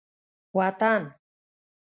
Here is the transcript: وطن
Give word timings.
وطن 0.57 1.01